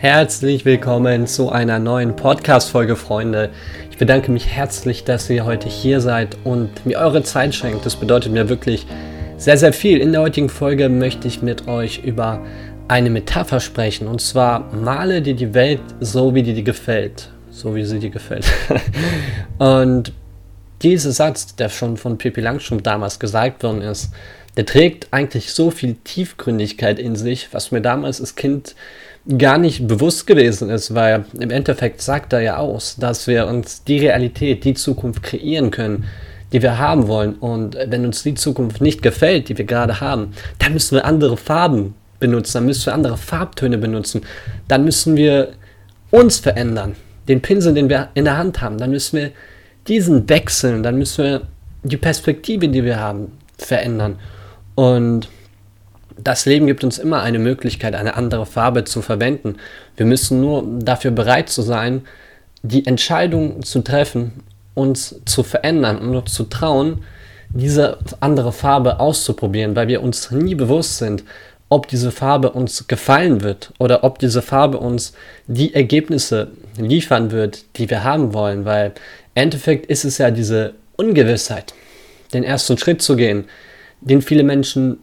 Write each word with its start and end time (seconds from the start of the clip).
Herzlich 0.00 0.64
willkommen 0.64 1.26
zu 1.26 1.50
einer 1.50 1.80
neuen 1.80 2.14
Podcast-Folge, 2.14 2.94
Freunde. 2.94 3.50
Ich 3.90 3.98
bedanke 3.98 4.30
mich 4.30 4.46
herzlich, 4.46 5.02
dass 5.02 5.28
ihr 5.28 5.44
heute 5.44 5.68
hier 5.68 6.00
seid 6.00 6.38
und 6.44 6.86
mir 6.86 7.00
eure 7.00 7.24
Zeit 7.24 7.52
schenkt. 7.52 7.84
Das 7.84 7.96
bedeutet 7.96 8.30
mir 8.30 8.48
wirklich 8.48 8.86
sehr, 9.38 9.58
sehr 9.58 9.72
viel. 9.72 10.00
In 10.00 10.12
der 10.12 10.20
heutigen 10.20 10.50
Folge 10.50 10.88
möchte 10.88 11.26
ich 11.26 11.42
mit 11.42 11.66
euch 11.66 12.04
über 12.04 12.46
eine 12.86 13.10
Metapher 13.10 13.58
sprechen. 13.58 14.06
Und 14.06 14.20
zwar, 14.20 14.72
male 14.72 15.20
dir 15.20 15.34
die 15.34 15.52
Welt 15.52 15.80
so, 15.98 16.32
wie 16.32 16.44
dir 16.44 16.54
die 16.54 16.62
gefällt. 16.62 17.30
So, 17.50 17.74
wie 17.74 17.82
sie 17.82 17.98
dir 17.98 18.10
gefällt. 18.10 18.46
und 19.58 20.12
dieser 20.82 21.10
Satz, 21.10 21.56
der 21.56 21.70
schon 21.70 21.96
von 21.96 22.18
Pippi 22.18 22.40
Langstrumpf 22.40 22.84
damals 22.84 23.18
gesagt 23.18 23.64
worden 23.64 23.82
ist, 23.82 24.12
der 24.56 24.64
trägt 24.64 25.08
eigentlich 25.12 25.52
so 25.52 25.72
viel 25.72 25.96
Tiefgründigkeit 26.04 27.00
in 27.00 27.16
sich, 27.16 27.48
was 27.50 27.72
mir 27.72 27.80
damals 27.80 28.20
als 28.20 28.36
Kind 28.36 28.76
gar 29.36 29.58
nicht 29.58 29.86
bewusst 29.86 30.26
gewesen 30.26 30.70
ist, 30.70 30.94
weil 30.94 31.24
im 31.38 31.50
Endeffekt 31.50 32.00
sagt 32.00 32.32
er 32.32 32.40
ja 32.40 32.56
aus, 32.56 32.96
dass 32.96 33.26
wir 33.26 33.46
uns 33.46 33.84
die 33.84 33.98
Realität, 33.98 34.64
die 34.64 34.74
Zukunft 34.74 35.22
kreieren 35.22 35.70
können, 35.70 36.04
die 36.52 36.62
wir 36.62 36.78
haben 36.78 37.08
wollen. 37.08 37.34
Und 37.34 37.76
wenn 37.88 38.06
uns 38.06 38.22
die 38.22 38.34
Zukunft 38.34 38.80
nicht 38.80 39.02
gefällt, 39.02 39.48
die 39.50 39.58
wir 39.58 39.66
gerade 39.66 40.00
haben, 40.00 40.32
dann 40.58 40.72
müssen 40.72 40.94
wir 40.94 41.04
andere 41.04 41.36
Farben 41.36 41.94
benutzen, 42.20 42.54
dann 42.54 42.66
müssen 42.66 42.86
wir 42.86 42.94
andere 42.94 43.16
Farbtöne 43.18 43.76
benutzen, 43.76 44.22
dann 44.66 44.84
müssen 44.84 45.16
wir 45.16 45.50
uns 46.10 46.38
verändern, 46.38 46.96
den 47.28 47.42
Pinsel, 47.42 47.74
den 47.74 47.90
wir 47.90 48.08
in 48.14 48.24
der 48.24 48.38
Hand 48.38 48.62
haben, 48.62 48.78
dann 48.78 48.90
müssen 48.90 49.18
wir 49.18 49.30
diesen 49.86 50.28
wechseln, 50.28 50.82
dann 50.82 50.96
müssen 50.96 51.24
wir 51.24 51.42
die 51.82 51.96
Perspektive, 51.98 52.68
die 52.68 52.82
wir 52.82 52.98
haben, 52.98 53.32
verändern. 53.58 54.18
Und 54.74 55.28
das 56.22 56.46
Leben 56.46 56.66
gibt 56.66 56.84
uns 56.84 56.98
immer 56.98 57.22
eine 57.22 57.38
Möglichkeit, 57.38 57.94
eine 57.94 58.16
andere 58.16 58.46
Farbe 58.46 58.84
zu 58.84 59.02
verwenden. 59.02 59.56
Wir 59.96 60.06
müssen 60.06 60.40
nur 60.40 60.64
dafür 60.80 61.10
bereit 61.10 61.48
zu 61.48 61.62
sein, 61.62 62.02
die 62.62 62.86
Entscheidung 62.86 63.62
zu 63.62 63.82
treffen, 63.82 64.42
uns 64.74 65.20
zu 65.24 65.42
verändern 65.42 65.98
und 65.98 66.28
zu 66.28 66.44
trauen, 66.44 67.04
diese 67.50 67.98
andere 68.20 68.52
Farbe 68.52 69.00
auszuprobieren, 69.00 69.74
weil 69.74 69.88
wir 69.88 70.02
uns 70.02 70.30
nie 70.30 70.54
bewusst 70.54 70.98
sind, 70.98 71.24
ob 71.70 71.88
diese 71.88 72.12
Farbe 72.12 72.50
uns 72.50 72.88
gefallen 72.88 73.42
wird 73.42 73.72
oder 73.78 74.04
ob 74.04 74.18
diese 74.18 74.42
Farbe 74.42 74.78
uns 74.78 75.12
die 75.46 75.74
Ergebnisse 75.74 76.50
liefern 76.78 77.30
wird, 77.30 77.64
die 77.76 77.90
wir 77.90 78.04
haben 78.04 78.32
wollen, 78.32 78.64
weil 78.64 78.88
im 79.34 79.42
Endeffekt 79.42 79.86
ist 79.86 80.04
es 80.04 80.18
ja 80.18 80.30
diese 80.30 80.74
Ungewissheit, 80.96 81.74
den 82.32 82.44
ersten 82.44 82.78
Schritt 82.78 83.02
zu 83.02 83.16
gehen, 83.16 83.44
den 84.00 84.22
viele 84.22 84.44
Menschen 84.44 84.98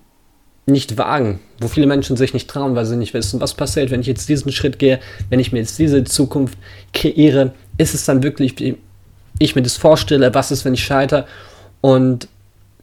nicht 0.65 0.97
wagen, 0.97 1.39
wo 1.59 1.67
viele 1.67 1.85
Menschen 1.85 2.17
sich 2.17 2.33
nicht 2.33 2.49
trauen, 2.49 2.75
weil 2.75 2.85
sie 2.85 2.97
nicht 2.97 3.13
wissen, 3.13 3.39
was 3.39 3.53
passiert, 3.53 3.91
wenn 3.91 4.01
ich 4.01 4.07
jetzt 4.07 4.27
diesen 4.27 4.51
Schritt 4.51 4.79
gehe, 4.79 4.99
wenn 5.29 5.39
ich 5.39 5.51
mir 5.51 5.59
jetzt 5.59 5.77
diese 5.77 6.03
Zukunft 6.03 6.57
kreiere, 6.93 7.53
ist 7.77 7.93
es 7.93 8.05
dann 8.05 8.23
wirklich, 8.23 8.59
wie 8.59 8.77
ich 9.37 9.55
mir 9.55 9.61
das 9.61 9.77
vorstelle, 9.77 10.33
was 10.33 10.51
ist, 10.51 10.65
wenn 10.65 10.73
ich 10.73 10.83
scheitere? 10.83 11.25
Und 11.81 12.27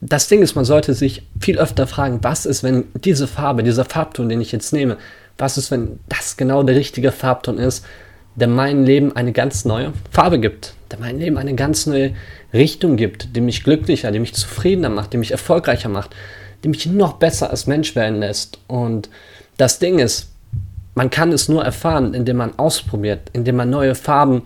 das 0.00 0.28
Ding 0.28 0.42
ist, 0.42 0.54
man 0.54 0.64
sollte 0.64 0.94
sich 0.94 1.22
viel 1.40 1.58
öfter 1.58 1.86
fragen, 1.86 2.20
was 2.22 2.46
ist, 2.46 2.62
wenn 2.62 2.84
diese 2.94 3.26
Farbe, 3.26 3.62
dieser 3.62 3.84
Farbton, 3.84 4.28
den 4.28 4.40
ich 4.40 4.52
jetzt 4.52 4.72
nehme, 4.72 4.96
was 5.38 5.58
ist, 5.58 5.70
wenn 5.70 5.98
das 6.08 6.36
genau 6.36 6.62
der 6.62 6.76
richtige 6.76 7.10
Farbton 7.10 7.58
ist, 7.58 7.84
der 8.34 8.48
mein 8.48 8.84
Leben 8.84 9.14
eine 9.14 9.32
ganz 9.32 9.64
neue 9.64 9.92
Farbe 10.10 10.38
gibt, 10.38 10.74
der 10.90 10.98
mein 10.98 11.18
Leben 11.18 11.36
eine 11.36 11.54
ganz 11.54 11.86
neue 11.86 12.14
Richtung 12.52 12.96
gibt, 12.96 13.34
die 13.36 13.40
mich 13.40 13.64
glücklicher, 13.64 14.10
die 14.10 14.18
mich 14.18 14.34
zufriedener 14.34 14.88
macht, 14.88 15.12
die 15.12 15.18
mich 15.18 15.32
erfolgreicher 15.32 15.88
macht, 15.88 16.10
die 16.62 16.68
mich 16.68 16.86
noch 16.86 17.14
besser 17.14 17.50
als 17.50 17.66
Mensch 17.66 17.94
werden 17.94 18.20
lässt. 18.20 18.58
Und 18.68 19.08
das 19.56 19.78
Ding 19.78 19.98
ist, 19.98 20.28
man 20.94 21.10
kann 21.10 21.32
es 21.32 21.48
nur 21.48 21.64
erfahren, 21.64 22.14
indem 22.14 22.36
man 22.36 22.58
ausprobiert, 22.58 23.30
indem 23.32 23.56
man 23.56 23.70
neue 23.70 23.94
Farben 23.94 24.42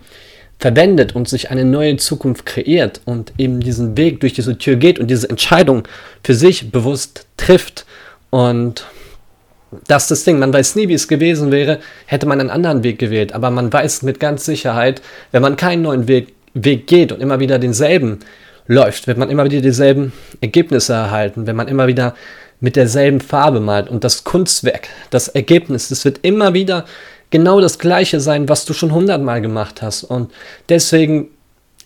verwendet 0.59 1.15
und 1.15 1.27
sich 1.29 1.51
eine 1.51 1.65
neue 1.65 1.97
Zukunft 1.97 2.45
kreiert 2.45 3.01
und 3.05 3.33
eben 3.37 3.59
diesen 3.59 3.95
Weg 3.95 4.21
durch 4.21 4.33
diese 4.33 4.57
Tür 4.57 4.75
geht 4.75 4.97
und 4.97 5.07
diese 5.11 5.29
Entscheidung 5.29 5.87
für 6.23 6.33
sich 6.33 6.71
bewusst 6.71 7.27
trifft. 7.37 7.85
Und 8.31 8.85
das 9.87 10.03
ist 10.03 10.11
das 10.11 10.23
Ding, 10.23 10.39
man 10.39 10.53
weiß 10.53 10.75
nie, 10.75 10.87
wie 10.87 10.93
es 10.93 11.07
gewesen 11.07 11.51
wäre, 11.51 11.79
hätte 12.05 12.25
man 12.25 12.39
einen 12.39 12.49
anderen 12.49 12.83
Weg 12.83 12.97
gewählt. 12.97 13.33
Aber 13.33 13.51
man 13.51 13.71
weiß 13.71 14.01
mit 14.01 14.19
ganz 14.19 14.45
Sicherheit, 14.45 15.01
wenn 15.31 15.41
man 15.41 15.57
keinen 15.57 15.83
neuen 15.83 16.07
Weg, 16.07 16.33
Weg 16.53 16.87
geht 16.87 17.11
und 17.11 17.21
immer 17.21 17.39
wieder 17.39 17.59
denselben 17.59 18.19
läuft, 18.67 19.07
wird 19.07 19.17
man 19.17 19.29
immer 19.29 19.45
wieder 19.45 19.61
dieselben 19.61 20.13
Ergebnisse 20.41 20.93
erhalten, 20.93 21.47
wenn 21.47 21.55
man 21.55 21.67
immer 21.67 21.87
wieder 21.87 22.15
mit 22.59 22.75
derselben 22.75 23.21
Farbe 23.21 23.59
malt 23.59 23.89
und 23.89 24.03
das 24.03 24.23
Kunstwerk, 24.23 24.89
das 25.09 25.27
Ergebnis, 25.27 25.89
das 25.89 26.05
wird 26.05 26.19
immer 26.23 26.53
wieder 26.53 26.85
genau 27.29 27.61
das 27.61 27.79
gleiche 27.79 28.19
sein, 28.19 28.49
was 28.49 28.65
du 28.65 28.73
schon 28.73 28.93
hundertmal 28.93 29.41
gemacht 29.41 29.81
hast. 29.81 30.03
Und 30.03 30.31
deswegen 30.69 31.29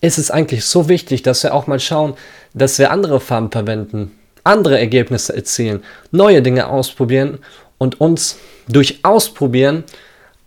ist 0.02 0.18
es 0.18 0.32
eigentlich 0.32 0.66
so 0.66 0.90
wichtig, 0.90 1.24
dass 1.24 1.44
wir 1.44 1.54
auch 1.54 1.68
mal 1.68 1.80
schauen, 1.80 2.14
dass 2.54 2.80
wir 2.80 2.92
andere 2.92 3.20
Farben 3.20 3.52
verwenden, 3.52 4.12
andere 4.44 4.80
Ergebnisse 4.80 5.36
erzielen, 5.36 5.84
neue 6.12 6.42
Dinge 6.42 6.68
ausprobieren 6.68 7.40
und 7.78 8.00
uns 8.00 8.38
durch 8.68 9.00
Ausprobieren 9.04 9.84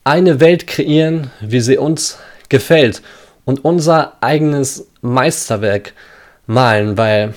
eine 0.04 0.40
Welt 0.40 0.66
kreieren, 0.66 1.30
wie 1.40 1.60
sie 1.60 1.78
uns 1.78 2.18
gefällt. 2.48 3.02
Und 3.44 3.64
unser 3.64 4.16
eigenes 4.22 4.86
Meisterwerk 5.02 5.92
malen, 6.46 6.96
weil 6.96 7.34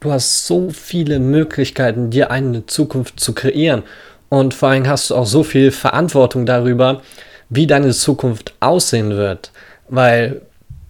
du 0.00 0.12
hast 0.12 0.46
so 0.46 0.70
viele 0.70 1.18
Möglichkeiten, 1.18 2.10
dir 2.10 2.30
eine 2.30 2.66
Zukunft 2.66 3.20
zu 3.20 3.32
kreieren. 3.32 3.82
Und 4.28 4.54
vor 4.54 4.70
allem 4.70 4.88
hast 4.88 5.10
du 5.10 5.14
auch 5.14 5.26
so 5.26 5.42
viel 5.42 5.70
Verantwortung 5.70 6.46
darüber, 6.46 7.02
wie 7.48 7.66
deine 7.66 7.92
Zukunft 7.92 8.54
aussehen 8.60 9.10
wird. 9.10 9.52
Weil 9.88 10.42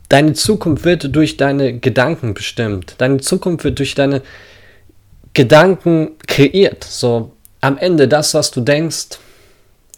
deine 0.08 0.32
Zukunft 0.34 0.84
wird 0.84 1.14
durch 1.14 1.36
deine 1.36 1.78
Gedanken 1.78 2.34
bestimmt. 2.34 2.94
Deine 2.98 3.18
Zukunft 3.18 3.64
wird 3.64 3.78
durch 3.78 3.94
deine 3.94 4.22
Gedanken 5.34 6.12
kreiert. 6.26 6.84
So 6.84 7.32
am 7.60 7.78
Ende 7.78 8.08
das, 8.08 8.34
was 8.34 8.50
du 8.50 8.60
denkst, 8.60 9.18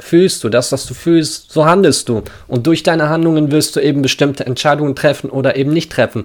fühlst 0.01 0.45
du. 0.45 0.49
Das, 0.49 0.73
was 0.73 0.87
du 0.87 0.95
fühlst, 0.95 1.53
so 1.53 1.67
handelst 1.67 2.09
du. 2.09 2.23
Und 2.49 2.67
durch 2.67 2.83
deine 2.83 3.09
Handlungen 3.09 3.51
wirst 3.51 3.77
du 3.77 3.81
eben 3.81 4.03
bestimmte 4.03 4.47
Entscheidungen 4.47 4.95
treffen 4.95 5.31
oder 5.31 5.57
eben 5.57 5.73
nicht 5.73 5.93
treffen. 5.93 6.25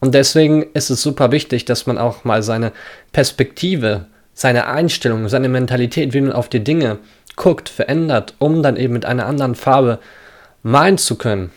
Und 0.00 0.14
deswegen 0.14 0.62
ist 0.74 0.90
es 0.90 1.02
super 1.02 1.32
wichtig, 1.32 1.64
dass 1.64 1.86
man 1.86 1.98
auch 1.98 2.24
mal 2.24 2.42
seine 2.42 2.72
Perspektive, 3.12 4.06
seine 4.34 4.66
Einstellung, 4.66 5.28
seine 5.28 5.48
Mentalität, 5.48 6.12
wie 6.12 6.20
man 6.20 6.32
auf 6.32 6.48
die 6.48 6.62
Dinge 6.62 6.98
guckt, 7.36 7.68
verändert, 7.68 8.34
um 8.38 8.62
dann 8.62 8.76
eben 8.76 8.92
mit 8.92 9.04
einer 9.04 9.26
anderen 9.26 9.54
Farbe 9.54 9.98
malen 10.62 10.98
zu 10.98 11.16
können. 11.16 11.50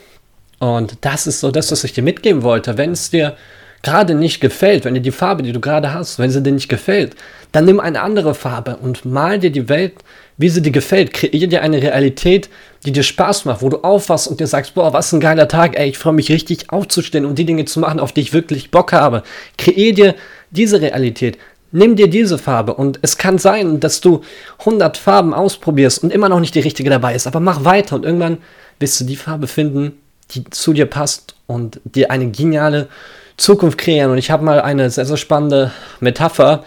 Und 0.59 0.97
das 1.01 1.27
ist 1.27 1.39
so 1.39 1.51
das, 1.51 1.71
was 1.71 1.83
ich 1.83 1.93
dir 1.93 2.03
mitgeben 2.03 2.43
wollte. 2.43 2.77
Wenn 2.77 2.91
es 2.91 3.09
dir 3.09 3.35
gerade 3.81 4.13
nicht 4.13 4.41
gefällt, 4.41 4.85
wenn 4.85 4.93
dir 4.93 5.01
die 5.01 5.11
Farbe, 5.11 5.41
die 5.41 5.53
du 5.53 5.61
gerade 5.61 5.93
hast, 5.93 6.19
wenn 6.19 6.31
sie 6.31 6.43
dir 6.43 6.51
nicht 6.51 6.69
gefällt, 6.69 7.15
dann 7.51 7.65
nimm 7.65 7.79
eine 7.79 8.01
andere 8.01 8.35
Farbe 8.35 8.77
und 8.77 9.05
mal 9.05 9.39
dir 9.39 9.51
die 9.51 9.69
Welt, 9.69 9.93
wie 10.39 10.49
sie 10.49 10.63
dir 10.63 10.71
gefällt. 10.71 11.13
Kreier 11.13 11.47
dir 11.47 11.61
eine 11.61 11.83
Realität, 11.83 12.49
die 12.85 12.91
dir 12.91 13.03
Spaß 13.03 13.45
macht, 13.45 13.61
wo 13.61 13.69
du 13.69 13.77
aufwachst 13.83 14.27
und 14.27 14.39
dir 14.39 14.47
sagst, 14.47 14.73
boah, 14.73 14.93
was 14.93 15.13
ein 15.13 15.19
geiler 15.19 15.47
Tag, 15.47 15.77
ey, 15.77 15.89
ich 15.89 15.99
freue 15.99 16.13
mich 16.13 16.31
richtig 16.31 16.71
aufzustehen 16.71 17.25
und 17.25 17.37
die 17.37 17.45
Dinge 17.45 17.65
zu 17.65 17.79
machen, 17.79 17.99
auf 17.99 18.13
die 18.13 18.21
ich 18.21 18.33
wirklich 18.33 18.71
Bock 18.71 18.93
habe. 18.93 19.21
Kreier 19.57 19.93
dir 19.93 20.15
diese 20.49 20.81
Realität. 20.81 21.37
Nimm 21.71 21.95
dir 21.95 22.09
diese 22.09 22.39
Farbe 22.39 22.73
und 22.73 22.97
es 23.03 23.17
kann 23.17 23.37
sein, 23.37 23.79
dass 23.79 24.01
du 24.01 24.21
100 24.59 24.97
Farben 24.97 25.35
ausprobierst 25.35 26.03
und 26.03 26.11
immer 26.11 26.29
noch 26.29 26.39
nicht 26.39 26.55
die 26.55 26.61
richtige 26.61 26.89
dabei 26.89 27.13
ist, 27.13 27.27
aber 27.27 27.39
mach 27.39 27.63
weiter 27.63 27.95
und 27.95 28.05
irgendwann 28.05 28.39
wirst 28.79 28.99
du 28.99 29.05
die 29.05 29.17
Farbe 29.17 29.45
finden, 29.45 29.91
die 30.31 30.45
zu 30.45 30.73
dir 30.73 30.87
passt 30.87 31.35
und 31.45 31.79
dir 31.83 32.09
eine 32.09 32.31
geniale 32.31 32.87
Zukunft 33.37 33.77
kreieren. 33.77 34.11
Und 34.11 34.17
ich 34.17 34.31
habe 34.31 34.43
mal 34.43 34.61
eine 34.61 34.89
sehr, 34.89 35.05
sehr 35.05 35.17
spannende 35.17 35.71
Metapher, 35.99 36.63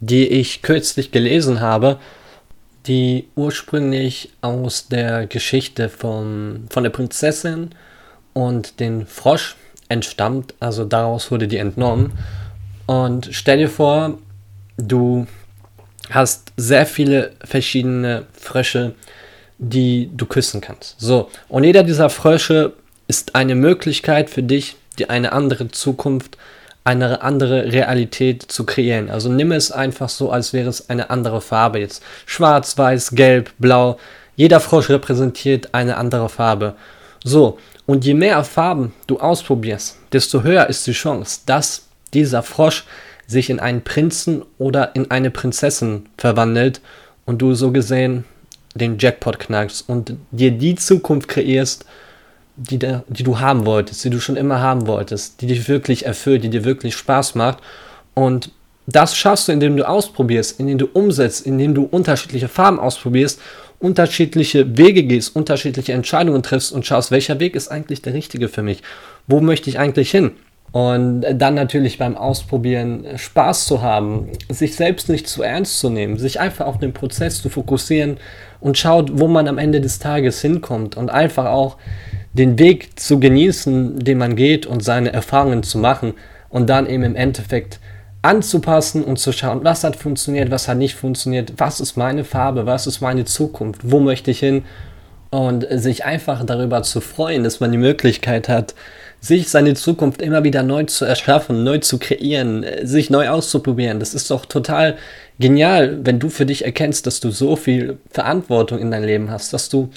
die 0.00 0.26
ich 0.26 0.62
kürzlich 0.62 1.10
gelesen 1.10 1.60
habe, 1.60 1.98
die 2.86 3.28
ursprünglich 3.36 4.30
aus 4.40 4.88
der 4.88 5.26
Geschichte 5.26 5.88
von, 5.88 6.66
von 6.70 6.82
der 6.82 6.90
Prinzessin 6.90 7.70
und 8.32 8.80
den 8.80 9.06
Frosch 9.06 9.56
entstammt. 9.88 10.54
Also 10.60 10.84
daraus 10.84 11.30
wurde 11.30 11.48
die 11.48 11.58
entnommen. 11.58 12.12
Und 12.86 13.28
stell 13.30 13.58
dir 13.58 13.68
vor, 13.68 14.18
du 14.76 15.26
hast 16.10 16.52
sehr 16.56 16.86
viele 16.86 17.32
verschiedene 17.44 18.26
Frösche, 18.32 18.94
die 19.58 20.10
du 20.14 20.26
küssen 20.26 20.60
kannst. 20.60 20.96
So, 20.98 21.30
und 21.48 21.64
jeder 21.64 21.84
dieser 21.84 22.10
Frösche 22.10 22.72
ist 23.06 23.34
eine 23.34 23.54
Möglichkeit 23.54 24.28
für 24.28 24.42
dich, 24.42 24.76
die 24.98 25.08
eine 25.08 25.32
andere 25.32 25.68
Zukunft, 25.68 26.36
eine 26.84 27.22
andere 27.22 27.72
Realität 27.72 28.42
zu 28.42 28.64
kreieren. 28.64 29.10
Also 29.10 29.28
nimm 29.28 29.52
es 29.52 29.70
einfach 29.70 30.08
so, 30.08 30.30
als 30.30 30.52
wäre 30.52 30.68
es 30.68 30.90
eine 30.90 31.10
andere 31.10 31.40
Farbe. 31.40 31.78
Jetzt 31.78 32.02
schwarz, 32.26 32.76
weiß, 32.76 33.12
gelb, 33.12 33.52
blau. 33.58 33.98
Jeder 34.36 34.60
Frosch 34.60 34.88
repräsentiert 34.90 35.74
eine 35.74 35.96
andere 35.96 36.28
Farbe. 36.28 36.74
So, 37.24 37.58
und 37.86 38.04
je 38.04 38.14
mehr 38.14 38.42
Farben 38.44 38.92
du 39.06 39.18
ausprobierst, 39.20 39.98
desto 40.12 40.42
höher 40.42 40.68
ist 40.68 40.86
die 40.86 40.92
Chance, 40.92 41.40
dass 41.46 41.86
dieser 42.14 42.42
Frosch 42.42 42.84
sich 43.26 43.50
in 43.50 43.60
einen 43.60 43.82
Prinzen 43.82 44.42
oder 44.58 44.94
in 44.94 45.10
eine 45.10 45.30
Prinzessin 45.30 46.06
verwandelt 46.18 46.80
und 47.24 47.40
du 47.40 47.54
so 47.54 47.70
gesehen 47.70 48.24
den 48.74 48.98
Jackpot 48.98 49.38
knackst 49.38 49.88
und 49.88 50.14
dir 50.30 50.50
die 50.50 50.74
Zukunft 50.74 51.28
kreierst, 51.28 51.84
die, 52.56 52.78
da, 52.78 53.04
die 53.08 53.22
du 53.22 53.40
haben 53.40 53.66
wolltest, 53.66 54.04
die 54.04 54.10
du 54.10 54.20
schon 54.20 54.36
immer 54.36 54.60
haben 54.60 54.86
wolltest, 54.86 55.40
die 55.40 55.46
dich 55.46 55.68
wirklich 55.68 56.06
erfüllt, 56.06 56.44
die 56.44 56.50
dir 56.50 56.64
wirklich 56.64 56.94
Spaß 56.94 57.34
macht. 57.34 57.58
Und 58.14 58.50
das 58.86 59.16
schaffst 59.16 59.48
du, 59.48 59.52
indem 59.52 59.76
du 59.76 59.88
ausprobierst, 59.88 60.58
indem 60.58 60.78
du 60.78 60.86
umsetzt, 60.92 61.46
indem 61.46 61.74
du 61.74 61.84
unterschiedliche 61.84 62.48
Farben 62.48 62.80
ausprobierst, 62.80 63.40
unterschiedliche 63.78 64.76
Wege 64.76 65.02
gehst, 65.04 65.34
unterschiedliche 65.34 65.92
Entscheidungen 65.92 66.42
triffst 66.42 66.72
und 66.72 66.86
schaust, 66.86 67.10
welcher 67.10 67.40
Weg 67.40 67.56
ist 67.56 67.68
eigentlich 67.68 68.02
der 68.02 68.14
richtige 68.14 68.48
für 68.48 68.62
mich? 68.62 68.82
Wo 69.26 69.40
möchte 69.40 69.70
ich 69.70 69.78
eigentlich 69.78 70.10
hin? 70.10 70.32
Und 70.72 71.26
dann 71.34 71.54
natürlich 71.54 71.98
beim 71.98 72.16
Ausprobieren 72.16 73.04
Spaß 73.16 73.66
zu 73.66 73.82
haben, 73.82 74.28
sich 74.48 74.74
selbst 74.74 75.10
nicht 75.10 75.28
zu 75.28 75.42
ernst 75.42 75.78
zu 75.80 75.90
nehmen, 75.90 76.18
sich 76.18 76.40
einfach 76.40 76.66
auf 76.66 76.78
den 76.78 76.94
Prozess 76.94 77.42
zu 77.42 77.50
fokussieren 77.50 78.16
und 78.58 78.78
schaut, 78.78 79.20
wo 79.20 79.28
man 79.28 79.48
am 79.48 79.58
Ende 79.58 79.82
des 79.82 79.98
Tages 79.98 80.40
hinkommt 80.40 80.96
und 80.96 81.10
einfach 81.10 81.46
auch 81.46 81.76
den 82.32 82.58
Weg 82.58 82.98
zu 82.98 83.20
genießen, 83.20 83.98
den 83.98 84.18
man 84.18 84.36
geht 84.36 84.66
und 84.66 84.82
seine 84.82 85.12
Erfahrungen 85.12 85.62
zu 85.62 85.78
machen 85.78 86.14
und 86.48 86.68
dann 86.68 86.86
eben 86.86 87.02
im 87.02 87.16
Endeffekt 87.16 87.78
anzupassen 88.22 89.02
und 89.02 89.18
zu 89.18 89.32
schauen, 89.32 89.64
was 89.64 89.84
hat 89.84 89.96
funktioniert, 89.96 90.50
was 90.50 90.68
hat 90.68 90.78
nicht 90.78 90.94
funktioniert, 90.94 91.54
was 91.56 91.80
ist 91.80 91.96
meine 91.96 92.24
Farbe, 92.24 92.66
was 92.66 92.86
ist 92.86 93.00
meine 93.00 93.24
Zukunft, 93.24 93.80
wo 93.84 94.00
möchte 94.00 94.30
ich 94.30 94.38
hin? 94.38 94.64
Und 95.30 95.66
sich 95.70 96.04
einfach 96.04 96.44
darüber 96.44 96.82
zu 96.82 97.00
freuen, 97.00 97.42
dass 97.42 97.58
man 97.58 97.72
die 97.72 97.78
Möglichkeit 97.78 98.50
hat, 98.50 98.74
sich 99.22 99.48
seine 99.48 99.74
Zukunft 99.74 100.20
immer 100.20 100.42
wieder 100.42 100.64
neu 100.64 100.82
zu 100.84 101.04
erschaffen, 101.04 101.62
neu 101.62 101.78
zu 101.78 101.98
kreieren, 101.98 102.66
sich 102.82 103.08
neu 103.08 103.28
auszuprobieren. 103.28 104.00
Das 104.00 104.14
ist 104.14 104.28
doch 104.32 104.46
total 104.46 104.96
genial, 105.38 106.04
wenn 106.04 106.18
du 106.18 106.28
für 106.28 106.44
dich 106.44 106.64
erkennst, 106.64 107.06
dass 107.06 107.20
du 107.20 107.30
so 107.30 107.54
viel 107.54 107.98
Verantwortung 108.10 108.80
in 108.80 108.90
dein 108.90 109.04
Leben 109.04 109.30
hast, 109.30 109.52
dass 109.52 109.68
du 109.68 109.90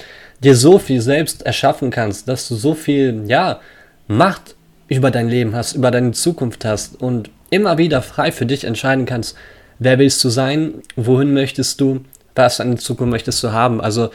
dir 0.44 0.54
so 0.54 0.78
viel 0.78 1.00
selbst 1.00 1.44
erschaffen 1.44 1.90
kannst, 1.90 2.28
dass 2.28 2.46
du 2.46 2.54
so 2.54 2.74
viel, 2.74 3.24
ja, 3.26 3.60
Macht 4.08 4.54
über 4.86 5.10
dein 5.10 5.28
Leben 5.28 5.56
hast, 5.56 5.72
über 5.72 5.90
deine 5.90 6.12
Zukunft 6.12 6.64
hast 6.64 7.02
und 7.02 7.28
immer 7.50 7.76
wieder 7.76 8.02
frei 8.02 8.30
für 8.30 8.46
dich 8.46 8.62
entscheiden 8.62 9.04
kannst, 9.04 9.36
wer 9.80 9.98
willst 9.98 10.22
du 10.22 10.28
sein, 10.28 10.74
wohin 10.94 11.34
möchtest 11.34 11.80
du, 11.80 12.04
was 12.36 12.60
eine 12.60 12.76
Zukunft 12.76 13.10
möchtest 13.10 13.42
du 13.42 13.50
haben. 13.50 13.80
Also 13.80 14.10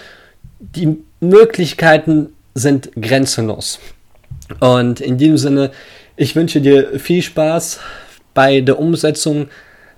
die 0.59 0.97
Möglichkeiten 1.19 2.29
sind 2.53 2.91
grenzenlos. 2.93 3.79
Und 4.59 5.01
in 5.01 5.18
diesem 5.18 5.38
Sinne, 5.38 5.71
ich 6.15 6.36
wünsche 6.36 6.62
dir 6.62 7.00
viel 7.00 7.21
Spaß 7.21 7.80
bei 8.33 8.62
der 8.62 8.80
Umsetzung, 8.80 9.48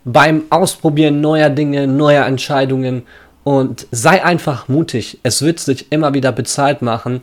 beim 0.05 0.43
Ausprobieren 0.49 1.21
neuer 1.21 1.49
Dinge, 1.49 1.87
neuer 1.87 2.25
Entscheidungen 2.25 3.03
und 3.43 3.87
sei 3.91 4.23
einfach 4.23 4.67
mutig. 4.67 5.19
Es 5.23 5.41
wird 5.41 5.59
sich 5.59 5.91
immer 5.91 6.13
wieder 6.13 6.31
bezahlt 6.31 6.81
machen, 6.81 7.21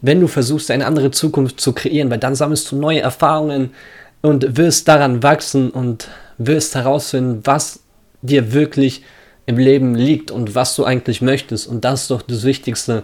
wenn 0.00 0.20
du 0.20 0.26
versuchst, 0.26 0.70
eine 0.70 0.86
andere 0.86 1.10
Zukunft 1.10 1.60
zu 1.60 1.72
kreieren, 1.72 2.10
weil 2.10 2.18
dann 2.18 2.34
sammelst 2.34 2.70
du 2.72 2.76
neue 2.76 3.00
Erfahrungen 3.00 3.70
und 4.20 4.56
wirst 4.56 4.88
daran 4.88 5.22
wachsen 5.22 5.70
und 5.70 6.08
wirst 6.38 6.74
herausfinden, 6.74 7.40
was 7.44 7.80
dir 8.22 8.52
wirklich 8.52 9.02
im 9.46 9.58
Leben 9.58 9.94
liegt 9.94 10.30
und 10.30 10.54
was 10.54 10.76
du 10.76 10.84
eigentlich 10.84 11.22
möchtest. 11.22 11.66
Und 11.66 11.84
das 11.84 12.02
ist 12.02 12.10
doch 12.10 12.22
das 12.22 12.44
Wichtigste, 12.44 13.02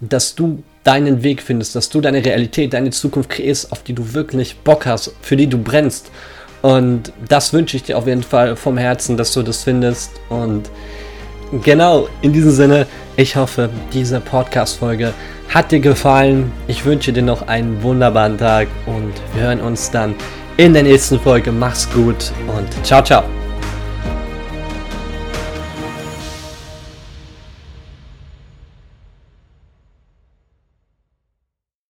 dass 0.00 0.34
du 0.34 0.62
deinen 0.84 1.22
Weg 1.22 1.42
findest, 1.42 1.74
dass 1.74 1.88
du 1.88 2.00
deine 2.00 2.24
Realität, 2.24 2.72
deine 2.72 2.90
Zukunft 2.90 3.30
kreierst, 3.30 3.72
auf 3.72 3.82
die 3.82 3.92
du 3.92 4.14
wirklich 4.14 4.56
Bock 4.58 4.86
hast, 4.86 5.12
für 5.20 5.36
die 5.36 5.46
du 5.46 5.58
brennst. 5.58 6.10
Und 6.62 7.12
das 7.28 7.52
wünsche 7.52 7.76
ich 7.76 7.84
dir 7.84 7.98
auf 7.98 8.06
jeden 8.06 8.22
Fall 8.22 8.56
vom 8.56 8.76
Herzen, 8.76 9.16
dass 9.16 9.32
du 9.32 9.42
das 9.42 9.64
findest. 9.64 10.12
Und 10.28 10.70
genau, 11.62 12.08
in 12.22 12.32
diesem 12.32 12.50
Sinne, 12.50 12.86
ich 13.16 13.36
hoffe, 13.36 13.70
diese 13.92 14.20
Podcast-Folge 14.20 15.12
hat 15.48 15.72
dir 15.72 15.80
gefallen. 15.80 16.52
Ich 16.66 16.84
wünsche 16.84 17.12
dir 17.12 17.22
noch 17.22 17.46
einen 17.48 17.82
wunderbaren 17.82 18.38
Tag 18.38 18.68
und 18.86 19.12
wir 19.34 19.42
hören 19.42 19.60
uns 19.60 19.90
dann 19.90 20.14
in 20.56 20.72
der 20.72 20.82
nächsten 20.82 21.20
Folge. 21.20 21.52
Mach's 21.52 21.88
gut 21.92 22.32
und 22.48 22.86
ciao, 22.86 23.02
ciao. 23.02 23.35